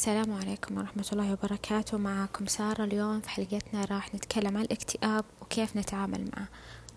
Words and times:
السلام 0.00 0.32
عليكم 0.32 0.78
ورحمة 0.78 1.06
الله 1.12 1.32
وبركاته. 1.32 1.98
معكم 1.98 2.46
سارة 2.46 2.84
اليوم 2.84 3.20
في 3.20 3.30
حلقتنا 3.30 3.84
راح 3.84 4.14
نتكلم 4.14 4.56
عن 4.56 4.62
الاكتئاب 4.62 5.24
وكيف 5.42 5.76
نتعامل 5.76 6.30
معه. 6.36 6.48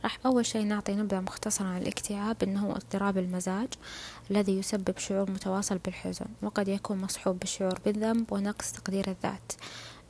راح 0.03 0.19
أول 0.25 0.45
شي 0.45 0.63
نعطي 0.63 0.95
نبذة 0.95 1.19
مختصرة 1.19 1.65
عن 1.65 1.81
الاكتئاب 1.81 2.43
إنه 2.43 2.65
هو 2.65 2.71
اضطراب 2.71 3.17
المزاج 3.17 3.67
الذي 4.31 4.57
يسبب 4.59 4.97
شعور 4.97 5.31
متواصل 5.31 5.77
بالحزن 5.77 6.25
وقد 6.41 6.67
يكون 6.67 6.97
مصحوب 6.97 7.39
بالشعور 7.39 7.79
بالذنب 7.85 8.31
ونقص 8.33 8.71
تقدير 8.71 9.07
الذات. 9.07 9.51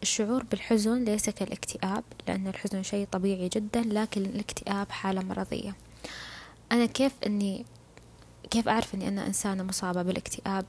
الشعور 0.01 0.43
بالحزن 0.43 1.03
ليس 1.03 1.29
كالاكتئاب 1.29 2.03
لأن 2.27 2.47
الحزن 2.47 2.83
شيء 2.83 3.07
طبيعي 3.11 3.49
جدا 3.49 3.81
لكن 3.81 4.21
الاكتئاب 4.21 4.91
حالة 4.91 5.21
مرضية. 5.21 5.75
أنا 6.71 6.85
كيف 6.85 7.13
إني 7.25 7.65
كيف 8.51 8.67
أعرف 8.67 8.95
إني 8.95 9.07
أنا 9.07 9.27
إنسانة 9.27 9.63
مصابة 9.63 10.01
بالاكتئاب؟ 10.01 10.65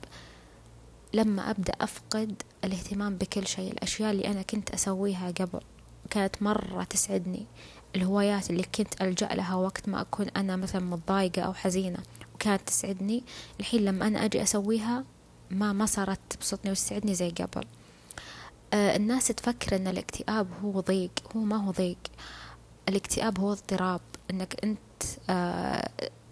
لما 1.15 1.51
أبدأ 1.51 1.73
أفقد 1.81 2.43
الاهتمام 2.65 3.17
بكل 3.17 3.47
شيء. 3.47 3.73
الأشياء 3.73 4.11
اللي 4.11 4.27
أنا 4.27 4.43
كنت 4.43 4.71
أسويها 4.71 5.31
قبل 5.31 5.61
كانت 6.11 6.43
مرة 6.43 6.85
تسعدني. 6.85 7.47
الهوايات 7.97 8.51
اللي 8.51 8.63
كنت 8.63 9.03
ألجأ 9.03 9.27
لها 9.27 9.55
وقت 9.55 9.89
ما 9.89 10.01
أكون 10.01 10.29
أنا 10.29 10.57
مثلا 10.57 10.85
متضايقة 10.85 11.43
أو 11.43 11.55
حزينة 11.55 11.99
وكانت 12.35 12.63
تسعدني. 12.67 13.25
الحين 13.61 13.85
لما 13.85 14.07
أنا 14.07 14.25
أجي 14.25 14.43
أسويها 14.43 15.05
ما 15.51 15.73
ما 15.73 15.87
صارت 15.87 16.21
تبسطني 16.31 16.71
وتسعدني 16.71 17.15
زي 17.15 17.31
قبل. 17.31 17.65
آه 18.73 18.97
الناس 18.97 19.27
تفكر 19.27 19.77
أن 19.77 19.87
الاكتئاب 19.87 20.49
هو 20.65 20.81
ضيق. 20.81 21.11
هو 21.37 21.41
ما 21.41 21.57
هو 21.57 21.71
ضيق. 21.71 21.99
الاكتئاب 22.89 23.41
هو 23.41 23.53
اضطراب. 23.53 24.01
أنك 24.31 24.65
أنت 24.65 24.79
آه 25.31 25.91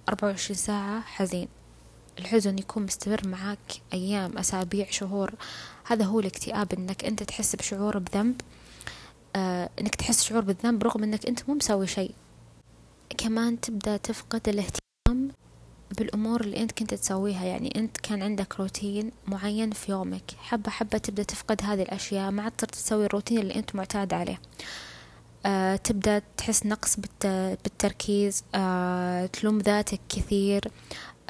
أربعة 0.08 0.28
وعشرين 0.28 0.58
ساعة 0.58 1.00
حزين. 1.00 1.48
الحزن 2.18 2.58
يكون 2.58 2.82
مستمر 2.82 3.28
معاك 3.28 3.58
أيام 3.92 4.38
أسابيع 4.38 4.90
شهور. 4.90 5.34
هذا 5.84 6.04
هو 6.04 6.20
الاكتئاب 6.20 6.72
إنك 6.72 7.04
أنت 7.04 7.22
تحس 7.22 7.56
بشعور 7.56 7.98
بذنب. 7.98 8.40
آه 9.36 9.70
إنك 9.80 9.94
تحس 9.94 10.24
شعور 10.24 10.40
بالذنب 10.40 10.82
رغم 10.82 11.02
إنك 11.02 11.26
أنت 11.26 11.48
مو 11.48 11.54
مسوي 11.54 11.86
شيء. 11.86 12.14
كمان 13.18 13.60
تبدأ 13.60 13.96
تفقد 13.96 14.48
الاهتمام 14.48 15.30
بالأمور 15.98 16.40
اللي 16.40 16.62
أنت 16.62 16.72
كنت 16.72 16.94
تسويها. 16.94 17.44
يعني 17.44 17.72
أنت 17.76 17.96
كان 17.96 18.22
عندك 18.22 18.60
روتين 18.60 19.10
معين 19.26 19.70
في 19.70 19.92
يومك. 19.92 20.30
حبة 20.38 20.70
حبة 20.70 20.98
تبدأ 20.98 21.22
تفقد 21.22 21.62
هذه 21.62 21.82
الأشياء. 21.82 22.30
ما 22.30 22.42
عاد 22.42 22.52
تسوي 22.52 23.06
الروتين 23.06 23.38
اللي 23.38 23.54
أنت 23.54 23.74
معتاد 23.74 24.14
عليه. 24.14 24.40
آه 25.46 25.76
تبدأ 25.76 26.22
تحس 26.36 26.66
نقص 26.66 26.96
بالتركيز. 27.22 28.44
آه 28.54 29.26
تلوم 29.26 29.58
ذاتك 29.58 30.00
كثير. 30.08 30.70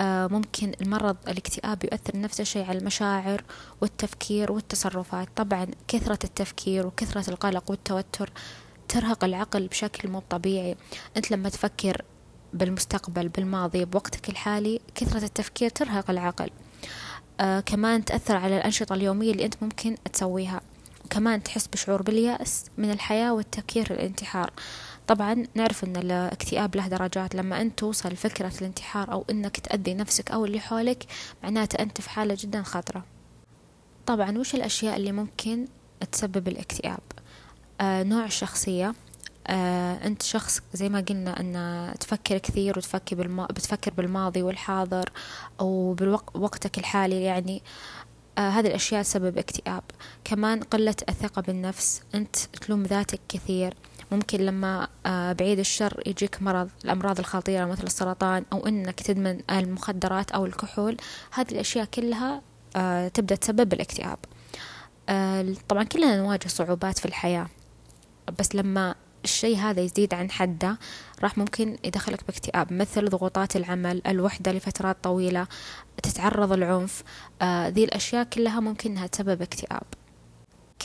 ممكن 0.04 0.72
المرض 0.80 1.16
الاكتئاب 1.28 1.84
يؤثر 1.84 2.20
نفس 2.20 2.40
الشيء 2.40 2.64
على 2.64 2.78
المشاعر 2.78 3.44
والتفكير 3.80 4.52
والتصرفات. 4.52 5.28
طبعا 5.36 5.66
كثرة 5.88 6.18
التفكير 6.24 6.86
وكثرة 6.86 7.30
القلق 7.30 7.70
والتوتر 7.70 8.32
ترهق 8.88 9.24
العقل 9.24 9.68
بشكل 9.68 10.08
مو 10.08 10.22
طبيعي. 10.30 10.76
أنت 11.16 11.30
لما 11.30 11.48
تفكر 11.48 12.02
بالمستقبل 12.52 13.28
بالماضي 13.28 13.84
بوقتك 13.84 14.28
الحالي 14.28 14.80
كثرة 14.94 15.24
التفكير 15.24 15.70
ترهق 15.70 16.10
العقل. 16.10 16.50
آه 17.40 17.60
كمان 17.60 18.04
تأثر 18.04 18.36
على 18.36 18.56
الأنشطة 18.56 18.94
اليومية 18.94 19.32
اللي 19.32 19.44
أنت 19.44 19.54
ممكن 19.62 19.96
تسويها. 20.12 20.60
كمان 21.10 21.42
تحس 21.42 21.66
بشعور 21.66 22.02
باليأس 22.02 22.64
من 22.78 22.90
الحياة 22.90 23.34
والتفكير 23.34 23.90
الانتحار 23.90 24.50
طبعا 25.06 25.46
نعرف 25.54 25.84
إن 25.84 25.96
الاكتئاب 25.96 26.76
له 26.76 26.88
درجات. 26.88 27.34
لما 27.34 27.60
أنت 27.60 27.78
توصل 27.78 28.08
لفكرة 28.08 28.52
الانتحار 28.60 29.12
أو 29.12 29.24
إنك 29.30 29.56
تأذي 29.56 29.94
نفسك 29.94 30.30
أو 30.30 30.44
اللي 30.44 30.60
حولك 30.60 31.04
معناته 31.42 31.82
أنت 31.82 32.00
في 32.00 32.10
حالة 32.10 32.36
جدا 32.40 32.62
خطرة. 32.62 33.04
طبعا 34.06 34.38
وش 34.38 34.54
الأشياء 34.54 34.96
اللي 34.96 35.12
ممكن 35.12 35.66
تسبب 36.12 36.48
الاكتئاب؟ 36.48 37.00
آه 37.80 38.02
نوع 38.02 38.24
الشخصية. 38.24 38.94
آه 39.46 40.06
أنت 40.06 40.22
شخص 40.22 40.60
زي 40.74 40.88
ما 40.88 41.00
قلنا 41.00 41.40
أن 41.40 41.94
تفكر 41.98 42.38
كثير 42.38 42.78
وتفكر 42.78 43.16
بالما... 43.16 43.46
بتفكر 43.46 43.90
بالماضي 43.90 44.42
والحاضر 44.42 45.08
بوقتك 45.60 46.78
الحالي 46.78 47.22
يعني. 47.22 47.62
آه 48.38 48.48
هذه 48.48 48.66
الأشياء 48.66 49.02
تسبب 49.02 49.38
اكتئاب. 49.38 49.82
كمان 50.24 50.62
قلة 50.62 50.96
الثقة 51.08 51.42
بالنفس. 51.42 52.02
أنت 52.14 52.36
تلوم 52.36 52.82
ذاتك 52.82 53.20
كثير. 53.28 53.74
ممكن 54.12 54.40
لما 54.40 54.88
آه، 55.06 55.32
بعيد 55.32 55.58
الشر 55.58 56.02
يجيك 56.06 56.42
مرض 56.42 56.70
الأمراض 56.84 57.18
الخطيرة 57.18 57.64
مثل 57.64 57.82
السرطان 57.82 58.44
أو 58.52 58.66
أنك 58.66 59.00
تدمن 59.00 59.40
المخدرات 59.50 60.30
أو 60.30 60.46
الكحول 60.46 60.96
هذه 61.32 61.52
الأشياء 61.52 61.84
كلها 61.84 62.42
آه، 62.76 63.08
تبدأ 63.08 63.34
تسبب 63.34 63.72
الاكتئاب. 63.72 64.18
آه، 65.08 65.54
طبعا 65.68 65.84
كلنا 65.84 66.16
نواجه 66.16 66.48
صعوبات 66.48 66.98
في 66.98 67.06
الحياة 67.06 67.46
بس 68.38 68.54
لما 68.54 68.94
الشيء 69.24 69.56
هذا 69.56 69.80
يزيد 69.80 70.14
عن 70.14 70.30
حده 70.30 70.78
راح 71.22 71.38
ممكن 71.38 71.78
يدخلك 71.84 72.26
باكتئاب 72.26 72.72
مثل 72.72 73.08
ضغوطات 73.08 73.56
العمل 73.56 74.02
الوحدة 74.06 74.52
لفترات 74.52 74.96
طويلة 75.02 75.46
تتعرض 76.02 76.52
العنف 76.52 77.02
ذي 77.44 77.84
الأشياء 77.84 78.24
كلها 78.24 78.60
ممكن 78.60 78.90
أنها 78.90 79.06
تسبب 79.06 79.42
اكتئاب. 79.42 79.82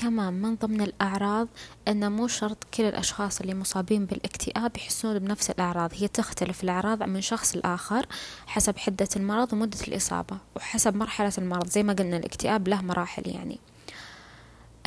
كمان 0.01 0.33
من 0.33 0.55
ضمن 0.55 0.81
الأعراض 0.81 1.47
أن 1.87 2.11
مو 2.11 2.27
شرط 2.27 2.63
كل 2.73 2.83
الأشخاص 2.83 3.41
اللي 3.41 3.53
مصابين 3.53 4.05
بالاكتئاب 4.05 4.77
يحسون 4.77 5.19
بنفس 5.19 5.49
الأعراض 5.49 5.91
هي 5.93 6.07
تختلف 6.07 6.63
الأعراض 6.63 7.03
من 7.03 7.21
شخص 7.21 7.55
لآخر 7.55 8.05
حسب 8.47 8.77
حدة 8.77 9.07
المرض 9.15 9.53
ومدة 9.53 9.79
الإصابة 9.87 10.37
وحسب 10.55 10.95
مرحلة 10.95 11.33
المرض 11.37 11.67
زي 11.67 11.83
ما 11.83 11.93
قلنا 11.93 12.17
الاكتئاب 12.17 12.67
له 12.67 12.81
مراحل 12.81 13.27
يعني. 13.27 13.59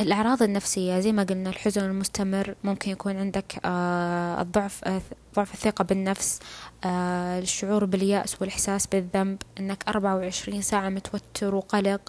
الأعراض 0.01 0.43
النفسية 0.43 0.99
زي 0.99 1.11
ما 1.11 1.23
قلنا 1.23 1.49
الحزن 1.49 1.85
المستمر 1.85 2.55
ممكن 2.63 2.91
يكون 2.91 3.17
عندك 3.17 3.59
آه 3.65 4.41
الضعف 4.41 4.83
آه 4.83 5.01
ضعف 5.35 5.53
الثقة 5.53 5.83
بالنفس 5.83 6.39
آه 6.83 7.39
الشعور 7.39 7.85
باليأس 7.85 8.41
والإحساس 8.41 8.87
بالذنب 8.87 9.37
أنك 9.59 9.83
أربعة 9.87 10.15
وعشرين 10.15 10.61
ساعة 10.61 10.89
متوتر 10.89 11.55
وقلق 11.55 12.01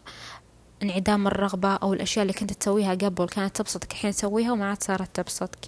انعدام 0.82 1.26
الرغبة 1.26 1.74
أو 1.74 1.92
الأشياء 1.92 2.22
اللي 2.22 2.32
كنت 2.32 2.52
تسويها 2.52 2.94
قبل 2.94 3.26
كانت 3.26 3.56
تبسطك 3.56 3.92
الحين 3.92 4.10
تسويها 4.10 4.52
وما 4.52 4.68
عاد 4.68 4.82
صارت 4.82 5.16
تبسطك. 5.16 5.58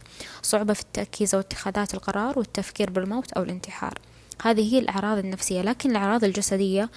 صعوبة 0.42 0.72
في 0.72 0.80
التركيز 0.80 1.34
أو 1.34 1.40
اتخاذات 1.40 1.94
القرار 1.94 2.38
والتفكير 2.38 2.90
بالموت 2.90 3.32
أو 3.32 3.42
الانتحار. 3.42 3.98
هذه 4.42 4.74
هي 4.74 4.78
الأعراض 4.78 5.18
النفسية 5.18 5.62
لكن 5.62 5.90
الأعراض 5.90 6.24
الجسدية 6.24 6.90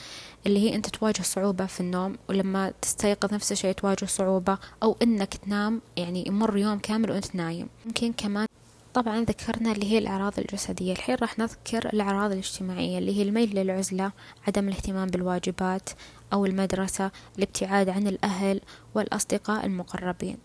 اللي 0.46 0.60
هي 0.60 0.76
أنت 0.76 0.90
تواجه 0.90 1.22
صعوبة 1.22 1.66
في 1.66 1.80
النوم 1.80 2.18
ولما 2.30 2.74
تستيقظ 2.82 3.34
نفس 3.34 3.52
الشيء 3.52 3.72
تواجه 3.72 4.06
صعوبة 4.06 4.58
أو 4.84 4.98
أنك 5.02 5.34
تنام 5.34 5.82
يعني 5.98 6.28
يمر 6.28 6.58
يوم 6.58 6.80
كامل 6.80 7.12
وأنت 7.12 7.36
نايم. 7.36 7.68
ممكن 7.86 8.14
كمان 8.14 8.48
طبعا 8.94 9.22
ذكرنا 9.22 9.72
اللي 9.72 9.92
هي 9.92 9.98
الأعراض 9.98 10.34
الجسدية. 10.40 10.92
الحين 10.94 11.16
راح 11.16 11.40
نذكر 11.40 11.90
الأعراض 11.94 12.32
الاجتماعية 12.32 12.98
اللي 12.98 13.18
هي 13.18 13.22
الميل 13.22 13.56
للعزلة 13.56 14.12
عدم 14.48 14.68
الاهتمام 14.68 15.08
بالواجبات 15.08 15.90
أو 16.34 16.46
المدرسة 16.46 17.12
الابتعاد 17.38 17.90
عن 17.90 18.08
الأهل 18.08 18.62
والأصدقاء 18.96 19.66
المقربين. 19.66 20.38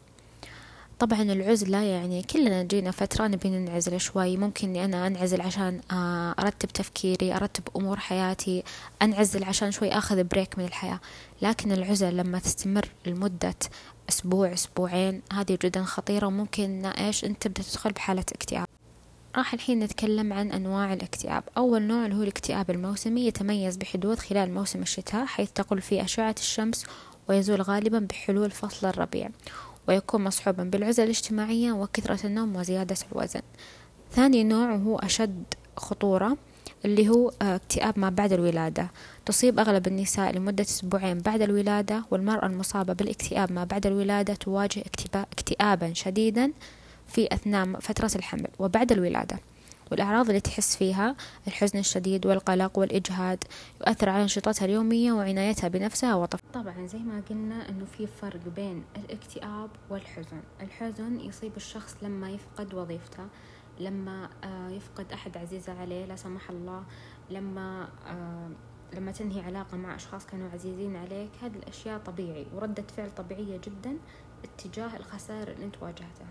طبعا 0.98 1.22
العزلة 1.22 1.78
يعني 1.78 2.22
كلنا 2.22 2.62
جينا 2.62 2.90
فترة 2.90 3.26
نبي 3.26 3.48
ننعزل 3.48 4.00
شوي. 4.00 4.36
ممكن 4.36 4.68
إني 4.68 4.84
أنا 4.84 5.06
أنعزل 5.06 5.40
عشان 5.40 5.80
آه، 5.92 6.34
أرتب 6.38 6.68
تفكيري 6.68 7.34
أرتب 7.34 7.62
أمور 7.76 7.96
حياتي 7.96 8.62
أنعزل 9.02 9.44
عشان 9.44 9.70
شوي 9.70 9.92
أخذ 9.92 10.24
بريك 10.24 10.58
من 10.58 10.64
الحياة. 10.64 11.00
لكن 11.42 11.72
العزلة 11.72 12.10
لما 12.10 12.38
تستمر 12.38 12.88
لمدة 13.06 13.54
أسبوع 14.08 14.52
أسبوعين 14.52 15.22
هذه 15.32 15.58
جدا 15.62 15.82
خطيرة. 15.84 16.26
وممكن 16.26 16.86
إيش 16.86 17.24
أنت 17.24 17.48
تدخل 17.48 17.92
بحالة 17.92 18.24
اكتئاب. 18.32 18.66
راح 19.36 19.54
الحين 19.54 19.78
نتكلم 19.78 20.32
عن 20.32 20.50
أنواع 20.50 20.92
الاكتئاب. 20.92 21.44
أول 21.56 21.82
نوع 21.82 22.04
اللي 22.04 22.16
هو 22.16 22.22
الاكتئاب 22.22 22.70
الموسمي 22.70 23.26
يتميز 23.26 23.76
بحدوث 23.76 24.18
خلال 24.18 24.54
موسم 24.54 24.82
الشتاء 24.82 25.26
حيث 25.26 25.50
تقل 25.50 25.80
فيه 25.80 26.04
أشعة 26.04 26.34
الشمس 26.38 26.86
ويزول 27.28 27.62
غالبا 27.62 27.98
بحلول 27.98 28.50
فصل 28.50 28.86
الربيع 28.86 29.28
ويكون 29.88 30.24
مصحوبا 30.24 30.62
بالعزلة 30.64 31.04
الاجتماعية 31.04 31.72
وكثرة 31.72 32.26
النوم 32.26 32.56
وزيادة 32.56 32.96
الوزن. 33.12 33.40
ثاني 34.10 34.44
نوع 34.44 34.74
هو 34.76 34.98
أشد 34.98 35.44
خطورة 35.76 36.36
اللي 36.84 37.08
هو 37.08 37.32
اكتئاب 37.42 37.98
ما 37.98 38.10
بعد 38.10 38.32
الولادة. 38.32 38.90
تصيب 39.26 39.58
أغلب 39.58 39.86
النساء 39.86 40.32
لمدة 40.32 40.64
أسبوعين 40.64 41.18
بعد 41.18 41.42
الولادة 41.42 42.04
والمرأة 42.10 42.46
المصابة 42.46 42.92
بالاكتئاب 42.92 43.52
ما 43.52 43.64
بعد 43.64 43.86
الولادة 43.86 44.34
تواجه 44.34 44.84
اكتئابا 45.14 45.92
شديدا 45.92 46.52
في 47.12 47.28
أثناء 47.34 47.80
فترة 47.80 48.10
الحمل 48.16 48.48
وبعد 48.58 48.92
الولادة. 48.92 49.38
والأعراض 49.90 50.26
اللي 50.26 50.40
تحس 50.40 50.76
فيها 50.76 51.16
الحزن 51.46 51.78
الشديد 51.78 52.26
والقلق 52.26 52.78
والإجهاد 52.78 53.44
يؤثر 53.80 54.08
على 54.08 54.22
أنشطتها 54.22 54.64
اليومية 54.64 55.12
وعنايتها 55.12 55.68
بنفسها 55.68 56.14
وطف. 56.14 56.40
طبعا 56.54 56.86
زي 56.86 56.98
ما 56.98 57.22
قلنا 57.30 57.68
أنه 57.68 57.84
في 57.84 58.06
فرق 58.06 58.48
بين 58.56 58.84
الاكتئاب 58.96 59.70
والحزن. 59.90 60.40
الحزن 60.60 61.20
يصيب 61.20 61.52
الشخص 61.56 61.96
لما 62.02 62.30
يفقد 62.30 62.74
وظيفته 62.74 63.26
لما 63.80 64.28
آه، 64.44 64.68
يفقد 64.68 65.12
أحد 65.12 65.36
عزيز 65.36 65.68
عليه 65.68 66.04
لا 66.06 66.16
سمح 66.16 66.50
الله 66.50 66.84
لما 67.30 67.88
آه، 68.06 68.50
لما 68.94 69.12
تنهي 69.12 69.40
علاقة 69.40 69.76
مع 69.76 69.94
أشخاص 69.94 70.26
كانوا 70.26 70.50
عزيزين 70.50 70.96
عليك. 70.96 71.30
هذه 71.42 71.56
الأشياء 71.56 71.98
طبيعي 71.98 72.46
وردة 72.54 72.84
فعل 72.96 73.10
طبيعية 73.14 73.60
جدا 73.64 73.96
اتجاه 74.44 74.96
الخسائر 74.96 75.48
اللي 75.48 75.64
أنت 75.64 75.82
واجهتها. 75.82 76.26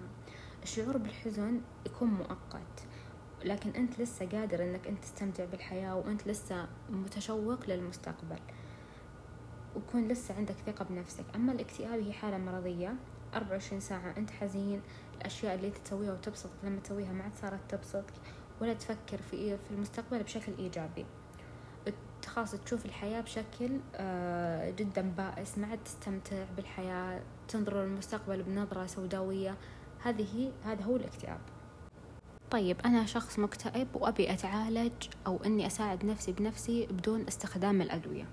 الشعور 0.64 0.98
بالحزن 0.98 1.62
يكون 1.86 2.08
مؤقت 2.08 2.86
لكن 3.46 3.70
أنت 3.70 4.00
لسه 4.00 4.26
قادر 4.26 4.64
أنك 4.64 4.88
أنت 4.88 5.04
تستمتع 5.04 5.46
بالحياة 5.46 5.96
وأنت 5.96 6.28
لسه 6.28 6.68
متشوق 6.90 7.70
للمستقبل 7.70 8.40
ويكون 9.76 10.08
لسه 10.08 10.36
عندك 10.36 10.56
ثقة 10.66 10.86
بنفسك. 10.86 11.26
أما 11.36 11.52
الاكتئاب 11.52 12.00
هي 12.00 12.14
حالة 12.14 12.38
مرضية 12.38 12.96
أربعة 13.34 13.52
وعشرين 13.52 13.80
ساعة 13.80 14.14
أنت 14.18 14.32
حزين 14.32 14.82
الأشياء 15.18 15.56
اللي 15.56 15.68
أنت 15.68 15.78
تسويها 15.78 16.14
وتبسطك 16.14 16.52
لما 16.64 16.80
تسويها 16.80 17.12
ما 17.12 17.24
عاد 17.24 17.32
صارت 17.42 17.60
تبسطك 17.70 18.14
ولا 18.62 18.74
تفكر 18.74 19.18
في 19.18 19.58
في 19.58 19.72
المستقبل 19.72 20.24
بشكل 20.24 20.52
إيجابي. 20.60 21.06
خلاص 22.28 22.52
تشوف 22.52 22.86
الحياة 22.86 23.22
بشكل 23.22 23.80
آه، 23.96 24.70
جدا 24.70 25.02
بائس 25.18 25.58
ما 25.58 25.68
عاد 25.68 25.84
تستمتع 25.84 26.46
بالحياة 26.56 27.22
تنظر 27.48 27.84
للمستقبل 27.84 28.44
بنظرة 28.44 28.86
سوداوية 28.86 29.58
هذه 30.04 30.52
هذا 30.64 30.84
هو 30.84 30.96
الاكتئاب. 30.96 31.40
طيب 32.52 32.78
أنا 32.86 33.06
شخص 33.06 33.40
مكتئب 33.40 33.88
وأبي 33.96 34.34
أتعالج 34.34 34.92
أو 35.28 35.40
إني 35.46 35.68
أساعد 35.68 36.06
نفسي 36.06 36.32
بنفسي 36.32 36.86
بدون 36.86 37.28
استخدام 37.28 37.82
الأدوية. 37.82 38.28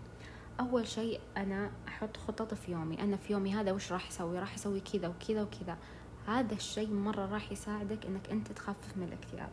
أول 0.61 0.87
شيء 0.87 1.21
أنا 1.37 1.71
أحط 1.89 2.17
خطط 2.17 2.55
في 2.55 2.73
يومي. 2.73 3.03
أنا 3.03 3.17
في 3.17 3.33
يومي 3.33 3.55
هذا 3.55 3.73
وش 3.73 3.93
راح 3.93 4.09
أسوي؟ 4.09 4.39
راح 4.39 4.55
أسوي 4.55 4.81
كذا 4.81 5.09
وكذا 5.09 5.43
وكذا. 5.43 5.79
هذا 6.27 6.55
الشيء 6.55 6.91
مرة 6.91 7.27
راح 7.27 7.53
يساعدك 7.53 8.07
إنك 8.07 8.31
أنت 8.31 8.53
تخفف 8.53 8.97
من 8.97 9.03
الاكتئاب. 9.03 9.49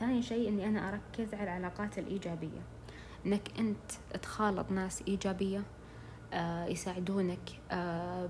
ثاني 0.00 0.22
شيء 0.22 0.48
إني 0.48 0.68
أنا 0.68 0.88
أركز 0.88 1.34
على 1.34 1.42
العلاقات 1.42 1.98
الإيجابية. 1.98 2.62
إنك 3.26 3.58
أنت 3.58 3.92
تخالط 4.22 4.70
ناس 4.70 5.02
إيجابية. 5.08 5.62
يساعدونك 6.68 7.60
آه 7.70 8.28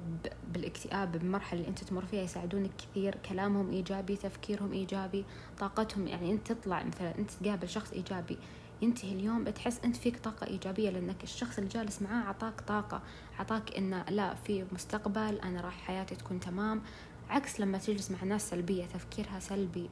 بالاكتئاب 0.53 1.13
بالمرحلة 1.13 1.61
اللي 1.61 1.69
أنت 1.71 1.85
تمر 1.85 2.05
فيها 2.07 2.23
يساعدونك 2.23 2.71
كثير 2.79 3.15
كلامهم 3.29 3.71
إيجابي 3.71 4.17
تفكيرهم 4.17 4.73
إيجابي 4.73 5.25
طاقتهم 5.59 6.07
يعني 6.07 6.33
أنت 6.33 6.53
تطلع 6.53 6.83
مثلا 6.83 7.19
أنت 7.19 7.31
تقابل 7.31 7.69
شخص 7.69 7.93
إيجابي 7.93 8.39
ينتهي 8.83 9.13
اليوم 9.13 9.45
بتحس 9.45 9.81
أنت 9.85 9.97
فيك 9.97 10.19
طاقة 10.19 10.47
إيجابية 10.47 10.91
لأنك 10.91 11.25
الشخص 11.25 11.59
اللي 11.59 11.71
جالس 11.71 12.03
معاه 12.03 12.25
عطاك 12.29 12.61
طاقة 12.61 13.03
عطاك 13.39 13.77
إنه 13.77 14.05
لا 14.11 14.35
في 14.35 14.65
مستقبل 14.73 15.39
أنا 15.45 15.61
راح 15.61 15.81
حياتي 15.81 16.15
تكون 16.15 16.41
تمام. 16.41 16.83
عكس 17.31 17.61
لما 17.61 17.79
تجلس 17.79 18.11
مع 18.11 18.25
ناس 18.25 18.51
سلبية 18.51 18.87
تفكيرها 18.87 19.41
سلبي 19.41 19.91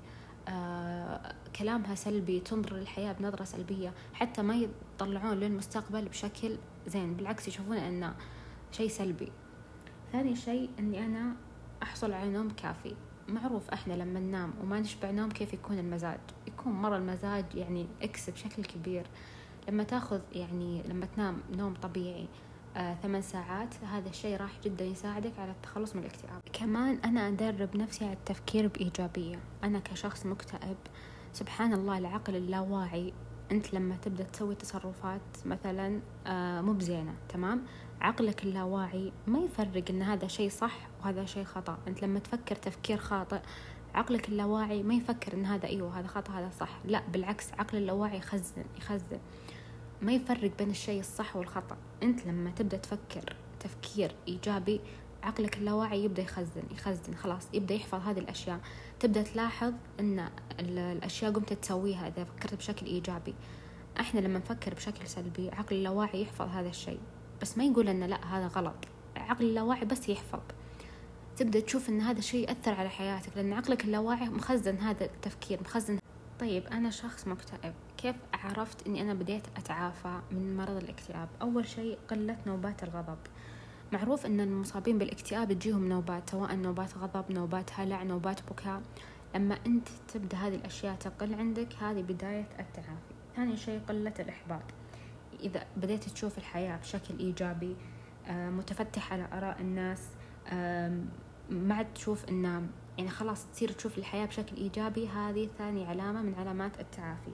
آه، 0.48 1.34
كلامها 1.56 1.94
سلبي 1.94 2.40
تنظر 2.40 2.74
للحياة 2.76 3.12
بنظرة 3.12 3.44
سلبية 3.44 3.92
حتى 4.14 4.42
ما 4.42 4.54
يطلعون 4.56 5.36
للمستقبل 5.36 6.08
بشكل 6.08 6.56
زين 6.88 7.14
بالعكس 7.14 7.48
يشوفون 7.48 7.76
أنه 7.76 8.14
شيء 8.72 8.88
سلبي. 8.88 9.32
ثاني 10.12 10.36
شيء 10.36 10.70
أني 10.78 11.04
أنا 11.04 11.36
أحصل 11.82 12.12
على 12.12 12.30
نوم 12.30 12.48
كافي. 12.50 12.94
معروف 13.28 13.70
إحنا 13.70 13.94
لما 13.94 14.20
ننام 14.20 14.52
وما 14.62 14.80
نشبع 14.80 15.10
نوم 15.10 15.28
كيف 15.28 15.52
يكون 15.52 15.78
المزاج؟ 15.78 16.20
يكون 16.46 16.72
مرة 16.72 16.96
المزاج 16.96 17.44
يعني 17.54 17.86
إكس 18.02 18.30
بشكل 18.30 18.64
كبير. 18.64 19.06
لما 19.68 19.82
تأخذ 19.82 20.20
يعني 20.32 20.82
لما 20.82 21.06
تنام 21.06 21.40
نوم 21.56 21.74
طبيعي 21.74 22.28
آه 22.76 22.94
ثمان 22.94 23.22
ساعات 23.22 23.74
هذا 23.84 24.08
الشيء 24.08 24.36
راح 24.36 24.60
جدا 24.64 24.84
يساعدك 24.84 25.32
على 25.38 25.50
التخلص 25.50 25.96
من 25.96 26.00
الاكتئاب. 26.02 26.40
كمان 26.52 26.98
أنا 27.04 27.28
أدرب 27.28 27.76
نفسي 27.76 28.04
على 28.04 28.12
التفكير 28.12 28.68
بإيجابية. 28.68 29.38
أنا 29.64 29.78
كشخص 29.78 30.26
مكتئب 30.26 30.76
سبحان 31.32 31.72
الله 31.72 31.98
العقل 31.98 32.36
اللاواعي 32.36 33.12
أنت 33.52 33.74
لما 33.74 33.96
تبدأ 33.96 34.24
تسوي 34.24 34.54
تصرفات 34.54 35.20
مثلا 35.44 36.00
آه 36.26 36.60
مو 36.60 36.72
بزينة 36.72 37.14
تمام؟ 37.28 37.62
عقلك 38.00 38.44
اللاواعي 38.44 39.12
ما 39.26 39.38
يفرق 39.38 39.84
إن 39.90 40.02
هذا 40.02 40.26
شيء 40.26 40.50
صح 40.50 40.88
وهذا 41.00 41.24
شيء 41.24 41.44
خطأ. 41.44 41.78
أنت 41.88 42.02
لما 42.02 42.18
تفكر 42.18 42.56
تفكير 42.56 42.96
خاطئ 42.96 43.40
عقلك 43.94 44.28
اللاواعي 44.28 44.82
ما 44.82 44.94
يفكر 44.94 45.34
إن 45.34 45.46
هذا 45.46 45.66
إيوه 45.66 45.98
هذا 45.98 46.06
خطأ 46.06 46.32
هذا 46.32 46.50
صح. 46.60 46.78
لا 46.84 47.02
بالعكس 47.12 47.52
عقل 47.52 47.78
اللاواعي 47.78 48.16
يخزن 48.16 48.64
يخزن. 48.78 49.18
ما 50.02 50.12
يفرق 50.12 50.50
بين 50.58 50.70
الشيء 50.70 51.00
الصح 51.00 51.36
والخطأ. 51.36 51.76
أنت 52.02 52.26
لما 52.26 52.50
تبدأ 52.50 52.76
تفكر 52.76 53.36
تفكير 53.60 54.14
إيجابي 54.28 54.80
عقلك 55.28 55.56
اللاواعي 55.58 56.04
يبدأ 56.04 56.22
يخزن 56.22 56.62
يخزن 56.70 57.14
خلاص 57.14 57.48
يبدأ 57.52 57.74
يحفظ 57.74 58.08
هذه 58.08 58.18
الأشياء. 58.18 58.60
تبدأ 59.00 59.22
تلاحظ 59.22 59.74
أن 60.00 60.28
الأشياء 60.60 61.32
قمت 61.32 61.52
تسويها 61.52 62.08
إذا 62.08 62.24
فكرت 62.24 62.54
بشكل 62.54 62.86
إيجابي. 62.86 63.34
إحنا 64.00 64.20
لما 64.20 64.38
نفكر 64.38 64.74
بشكل 64.74 65.06
سلبي 65.06 65.50
عقل 65.50 65.76
اللاواعي 65.76 66.22
يحفظ 66.22 66.48
هذا 66.48 66.68
الشيء. 66.68 67.00
بس 67.42 67.58
ما 67.58 67.64
يقول 67.64 67.88
أن 67.88 68.04
لا 68.04 68.24
هذا 68.24 68.46
غلط. 68.46 68.74
عقل 69.16 69.44
اللاواعي 69.44 69.84
بس 69.84 70.08
يحفظ. 70.08 70.40
تبدأ 71.36 71.60
تشوف 71.60 71.88
أن 71.88 72.00
هذا 72.00 72.18
الشيء 72.18 72.48
يأثر 72.48 72.74
على 72.74 72.88
حياتك 72.88 73.36
لأن 73.36 73.52
عقلك 73.52 73.84
اللاواعي 73.84 74.28
مخزن 74.28 74.76
هذا 74.76 75.04
التفكير 75.04 75.60
مخزن. 75.60 75.98
طيب 76.40 76.66
أنا 76.66 76.90
شخص 76.90 77.26
مكتئب. 77.26 77.74
كيف 77.96 78.16
عرفت 78.34 78.86
أني 78.86 79.02
أنا 79.02 79.14
بديت 79.14 79.42
أتعافى 79.56 80.20
من 80.30 80.56
مرض 80.56 80.76
الاكتئاب؟ 80.76 81.28
أول 81.42 81.68
شيء 81.68 81.98
قلة 82.10 82.36
نوبات 82.46 82.82
الغضب. 82.82 83.18
معروف 83.92 84.26
أن 84.26 84.40
المصابين 84.40 84.98
بالاكتئاب 84.98 85.52
تجيهم 85.52 85.88
نوبات 85.88 86.30
سواء 86.30 86.54
نوبات 86.54 86.98
غضب 86.98 87.32
نوبات 87.32 87.70
هلع 87.74 88.02
نوبات 88.02 88.40
بكاء. 88.50 88.82
لما 89.34 89.58
أنت 89.66 89.88
تبدأ 90.14 90.36
هذه 90.36 90.54
الأشياء 90.54 90.94
تقل 90.94 91.34
عندك 91.34 91.74
هذه 91.74 92.02
بداية 92.02 92.48
التعافي. 92.60 93.14
ثاني 93.36 93.56
شيء 93.56 93.80
قلة 93.88 94.14
الإحباط. 94.18 94.62
إذا 95.40 95.66
بديت 95.76 96.04
تشوف 96.04 96.38
الحياة 96.38 96.76
بشكل 96.76 97.18
إيجابي 97.18 97.76
آه، 98.26 98.50
متفتح 98.50 99.12
على 99.12 99.28
آراء 99.32 99.60
الناس 99.60 100.08
ما 101.50 101.74
عاد 101.74 101.94
تشوف 101.94 102.28
إن 102.28 102.68
يعني 102.98 103.10
خلاص 103.10 103.46
تصير 103.46 103.72
تشوف 103.72 103.98
الحياة 103.98 104.26
بشكل 104.26 104.56
إيجابي 104.56 105.08
هذه 105.08 105.48
ثاني 105.58 105.86
علامة 105.86 106.22
من 106.22 106.34
علامات 106.34 106.80
التعافي. 106.80 107.32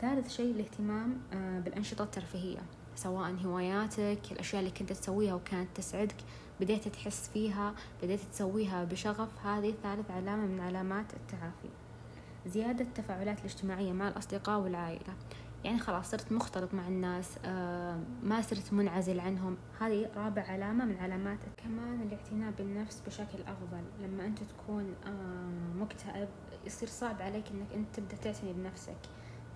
ثالث 0.00 0.28
شيء 0.28 0.50
الاهتمام 0.50 1.20
آه، 1.32 1.60
بالأنشطة 1.60 2.02
الترفيهية. 2.04 2.60
سواء 3.02 3.34
هواياتك 3.44 4.32
الأشياء 4.32 4.60
اللي 4.60 4.72
كنت 4.72 4.92
تسويها 4.92 5.34
وكانت 5.34 5.68
تسعدك 5.76 6.16
بديت 6.60 6.88
تحس 6.88 7.30
فيها 7.34 7.74
بديت 8.02 8.20
تسويها 8.32 8.84
بشغف 8.84 9.46
هذه 9.46 9.74
ثالث 9.82 10.10
علامة 10.10 10.46
من 10.46 10.60
علامات 10.60 11.14
التعافي. 11.14 11.68
زيادة 12.46 12.84
التفاعلات 12.84 13.38
الاجتماعية 13.38 13.92
مع 13.92 14.08
الأصدقاء 14.08 14.60
والعائلة. 14.60 15.14
يعني 15.64 15.78
خلاص 15.78 16.10
صرت 16.10 16.32
مختلط 16.32 16.74
مع 16.74 16.88
الناس 16.88 17.38
آه 17.44 18.00
ما 18.22 18.42
صرت 18.42 18.72
منعزل 18.72 19.20
عنهم. 19.20 19.56
هذه 19.80 20.10
رابع 20.16 20.42
علامة 20.42 20.84
من 20.84 20.96
علامات 20.96 21.38
كمان 21.56 22.02
الاعتناء 22.02 22.52
بالنفس 22.58 23.02
بشكل 23.06 23.42
أفضل. 23.46 23.84
لما 24.02 24.26
أنت 24.26 24.38
تكون 24.38 24.94
آه 25.06 25.78
مكتئب 25.78 26.28
يصير 26.66 26.88
صعب 26.88 27.22
عليك 27.22 27.44
أنك 27.50 27.72
أنت 27.74 27.96
تبدأ 27.96 28.16
تعتني 28.16 28.52
بنفسك. 28.52 28.98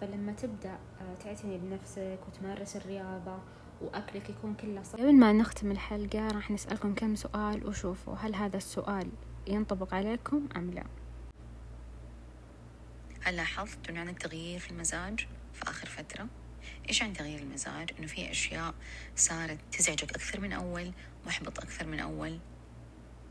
فلما 0.01 0.33
تبدأ 0.33 0.79
آه 1.01 1.15
تعتني 1.25 1.59
بنفسك 1.59 2.19
وتمارس 2.29 2.77
الرياضة 2.77 3.39
وأكلك 3.81 4.31
يكون 4.31 4.55
كله 4.55 4.83
صح 4.83 4.99
قبل 4.99 5.15
ما 5.15 5.33
نختم 5.33 5.71
الحلقة 5.71 6.29
راح 6.29 6.51
نسألكم 6.51 6.95
كم 6.95 7.15
سؤال 7.15 7.67
وشوفوا 7.67 8.15
هل 8.15 8.35
هذا 8.35 8.57
السؤال 8.57 9.11
ينطبق 9.47 9.95
عليكم 9.95 10.49
أم 10.57 10.71
لا؟ 10.71 10.85
هل 13.23 13.37
لاحظت 13.37 13.89
أنه 13.89 14.01
عندك 14.01 14.19
تغيير 14.19 14.59
في 14.59 14.71
المزاج 14.71 15.27
في 15.53 15.63
آخر 15.63 15.87
فترة؟ 15.87 16.27
إيش 16.89 17.03
عن 17.03 17.13
تغيير 17.13 17.39
المزاج؟ 17.41 17.91
إنه 17.99 18.07
في 18.07 18.31
أشياء 18.31 18.75
صارت 19.17 19.59
تزعجك 19.73 20.11
أكثر 20.11 20.41
من 20.41 20.53
أول 20.53 20.93
محبط 21.27 21.61
أكثر 21.61 21.87
من 21.87 22.01
أول؟ 22.01 22.39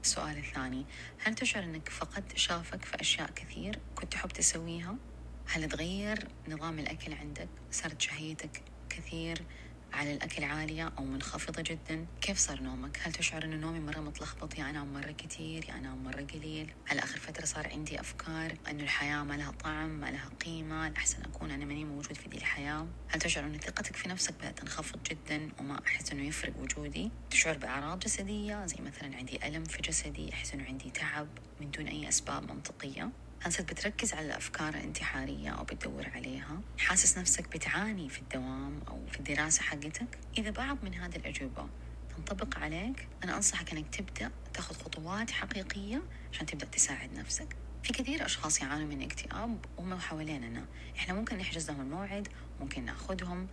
السؤال 0.04 0.38
الثاني 0.38 0.86
هل 1.24 1.36
تشعر 1.36 1.64
أنك 1.64 1.90
فقدت 1.90 2.38
شغفك 2.38 2.86
في 2.86 3.02
أشياء 3.02 3.32
كثير 3.32 3.80
كنت 3.96 4.12
تحب 4.12 4.30
تسويها؟ 4.30 4.96
هل 5.48 5.70
تغير 5.70 6.28
نظام 6.48 6.80
الأكل 6.80 7.14
عندك؟ 7.14 7.50
صارت 7.72 8.02
شهيتك 8.02 8.62
كثير 8.90 9.42
على 9.94 10.14
الأكل 10.14 10.44
عالية 10.44 10.92
أو 10.98 11.04
منخفضة 11.04 11.62
جدا؟ 11.62 12.06
كيف 12.22 12.38
صار 12.38 12.62
نومك؟ 12.62 13.00
هل 13.02 13.12
تشعر 13.12 13.44
أن 13.44 13.60
نومي 13.62 13.80
مرة 13.80 14.00
متلخبط؟ 14.00 14.58
يا 14.60 14.70
أنام 14.70 14.94
مرة 14.94 15.12
كثير 15.12 15.66
يا 15.70 15.76
أنام 15.76 16.04
مرة 16.04 16.22
قليل؟ 16.22 16.74
هل 16.86 17.00
آخر 17.00 17.20
فترة 17.20 17.46
صار 17.46 17.68
عندي 17.68 18.00
أفكار 18.00 18.56
أنه 18.70 18.84
الحياة 18.84 19.24
ما 19.24 19.34
لها 19.34 19.52
طعم 19.52 19.90
ما 19.90 20.12
لها 20.12 20.30
قيمة؟ 20.46 20.88
الأحسن 20.88 21.24
أكون 21.24 21.52
أنا 21.52 21.66
ماني 21.66 21.86
موجود 21.86 22.14
في 22.14 22.30
دي 22.30 22.38
الحياة؟ 22.38 22.88
هل 23.08 23.20
تشعر 23.20 23.46
أن 23.46 23.58
ثقتك 23.58 23.96
في 23.96 24.10
نفسك 24.10 24.34
بدأت 24.34 24.60
تنخفض 24.60 25.00
جدا 25.04 25.50
وما 25.60 25.80
أحس 25.88 26.12
أنه 26.12 26.24
يفرق 26.28 26.54
وجودي؟ 26.60 27.12
تشعر 27.30 27.58
بأعراض 27.58 28.00
جسدية؟ 28.00 28.66
زي 28.66 28.78
مثلا 28.80 29.16
عندي 29.16 29.48
ألم 29.48 29.64
في 29.64 29.82
جسدي 29.82 30.34
أحس 30.34 30.54
أنه 30.54 30.66
عندي 30.66 30.90
تعب 30.90 31.28
من 31.62 31.72
دون 31.72 31.88
أي 31.88 32.10
أسباب 32.10 32.52
منطقية؟ 32.52 33.10
صرت 33.50 33.72
بتركز 33.72 34.14
على 34.14 34.26
الأفكار 34.26 34.74
الانتحارية 34.74 35.50
أو 35.50 35.64
بتدور 35.64 36.10
عليها؟ 36.16 36.62
حاسس 36.78 37.18
نفسك 37.18 37.48
بتعاني 37.58 38.10
في 38.10 38.20
الدوام 38.20 38.82
أو 38.88 39.00
في 39.12 39.20
الدراسة 39.20 39.62
حقتك؟ 39.62 40.20
إذا 40.38 40.50
بعض 40.52 40.78
من 40.84 40.94
هذه 40.94 41.16
الأجوبة 41.16 41.68
تنطبق 42.18 42.60
عليك 42.60 43.08
أنا 43.24 43.36
أنصحك 43.36 43.72
أنك 43.72 43.96
تبدأ 43.96 44.32
تاخذ 44.54 44.76
خطوات 44.76 45.32
حقيقية 45.32 46.02
عشان 46.34 46.46
تبدأ 46.46 46.66
تساعد 46.66 47.14
نفسك. 47.14 47.56
في 47.84 47.94
كثير 47.94 48.26
أشخاص 48.26 48.62
يعانوا 48.62 48.88
من 48.88 49.02
اكتئاب 49.02 49.66
وهم 49.78 50.00
حواليننا. 50.00 50.66
إحنا 50.96 51.14
ممكن 51.14 51.38
نحجز 51.38 51.72
لهم 51.72 51.82
الموعد 51.82 52.28
ممكن 52.62 52.86
نأخذهم 52.86 53.48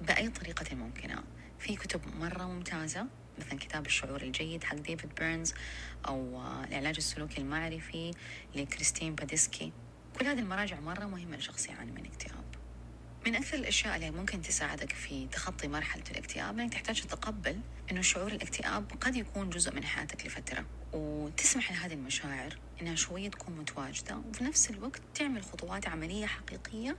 بأي 0.00 0.28
طريقة 0.28 0.76
ممكنة. 0.76 1.22
في 1.58 1.76
كتب 1.76 2.00
مرة 2.20 2.44
ممتازة 2.44 3.06
مثلا 3.38 3.58
كتاب 3.58 3.86
الشعور 3.86 4.22
الجيد 4.22 4.64
حق 4.64 4.74
ديفيد 4.76 5.14
بيرنز 5.14 5.54
أو 6.08 6.42
العلاج 6.68 6.96
السلوكي 6.96 7.40
المعرفي 7.40 8.10
لكريستين 8.54 9.14
باديسكي. 9.14 9.72
كل 10.18 10.26
هذه 10.26 10.38
المراجع 10.38 10.80
مرة 10.80 11.04
مهمة 11.04 11.36
لشخص 11.36 11.66
يعاني 11.68 11.92
من 11.92 12.06
اكتئاب. 12.06 12.44
من 13.26 13.34
أكثر 13.34 13.56
الأشياء 13.56 13.96
اللي 13.96 14.10
ممكن 14.10 14.42
تساعدك 14.42 14.92
في 14.92 15.26
تخطي 15.26 15.68
مرحلة 15.68 16.02
الاكتئاب 16.10 16.58
إنك 16.58 16.72
تحتاج 16.72 17.00
تتقبل 17.00 17.60
إنه 17.90 18.00
شعور 18.00 18.32
الاكتئاب 18.32 18.92
قد 19.00 19.16
يكون 19.16 19.50
جزء 19.50 19.74
من 19.74 19.84
حياتك 19.84 20.26
لفترة. 20.26 20.64
وتسمح 20.92 21.72
لهذه 21.72 21.92
المشاعر 21.92 22.58
إنها 22.82 22.94
شوية 22.94 23.30
تكون 23.30 23.56
متواجدة 23.56 24.16
وفي 24.16 24.44
نفس 24.44 24.70
الوقت 24.70 25.02
تعمل 25.14 25.44
خطوات 25.44 25.88
عملية 25.88 26.26
حقيقية 26.26 26.96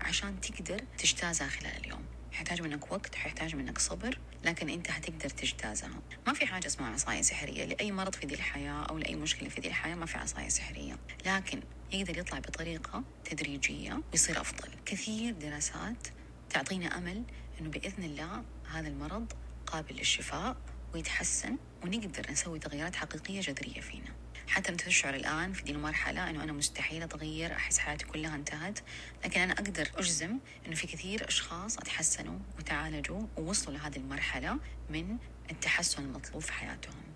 عشان 0.00 0.40
تقدر 0.40 0.78
تجتازها 0.98 1.48
خلال 1.48 1.76
اليوم. 1.84 2.04
حيحتاج 2.34 2.62
منك 2.62 2.92
وقت 2.92 3.14
حيحتاج 3.14 3.56
منك 3.56 3.78
صبر 3.78 4.18
لكن 4.44 4.68
أنت 4.68 4.90
حتقدر 4.90 5.28
تجتازها. 5.28 6.00
ما 6.26 6.32
في 6.32 6.46
حاجة 6.46 6.66
اسمها 6.66 6.92
عصاية 6.92 7.22
سحرية. 7.22 7.64
لأي 7.64 7.92
مرض 7.92 8.14
في 8.14 8.26
ذي 8.26 8.34
الحياة 8.34 8.82
أو 8.84 8.98
لأي 8.98 9.14
مشكلة 9.16 9.48
في 9.48 9.60
ذي 9.60 9.68
الحياة 9.68 9.94
ما 9.94 10.06
في 10.06 10.18
عصاية 10.18 10.48
سحرية. 10.48 10.96
لكن 11.26 11.62
يقدر 11.92 12.18
يطلع 12.18 12.38
بطريقة 12.38 13.04
تدريجية 13.24 14.00
ويصير 14.12 14.40
أفضل. 14.40 14.68
كثير 14.86 15.32
دراسات 15.34 16.08
تعطينا 16.50 16.98
أمل 16.98 17.22
إنه 17.60 17.70
بإذن 17.70 18.04
الله 18.04 18.44
هذا 18.70 18.88
المرض 18.88 19.32
قابل 19.66 19.94
للشفاء 19.94 20.56
ويتحسن 20.94 21.56
ونقدر 21.84 22.30
نسوي 22.30 22.58
تغييرات 22.58 22.96
حقيقية 22.96 23.40
جذرية 23.40 23.80
فينا. 23.80 24.23
حتى 24.48 24.72
انت 24.72 24.80
تشعر 24.80 25.14
الآن 25.14 25.52
في 25.52 25.62
دي 25.62 25.72
المرحلة 25.72 26.30
إنه 26.30 26.42
أنا 26.44 26.52
مستحيل 26.52 27.02
أتغير 27.02 27.52
أحس 27.52 27.78
حياتي 27.78 28.04
كلها 28.04 28.34
انتهت. 28.34 28.78
لكن 29.24 29.40
أنا 29.40 29.52
أقدر 29.52 29.88
أجزم 29.96 30.38
إنه 30.66 30.74
في 30.74 30.86
كثير 30.86 31.28
أشخاص 31.28 31.78
أتحسنوا 31.78 32.38
وتعالجوا 32.58 33.26
ووصلوا 33.36 33.78
لهذه 33.78 33.96
المرحلة 33.96 34.58
من 34.90 35.16
التحسن 35.50 36.02
المطلوب 36.02 36.42
في 36.42 36.52
حياتهم. 36.52 37.13